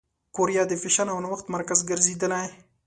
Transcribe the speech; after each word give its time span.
کوریا 0.35 0.63
د 0.67 0.73
فېشن 0.81 1.07
او 1.13 1.17
نوښت 1.25 1.45
مرکز 1.55 1.79
ګرځېدلې. 1.89 2.47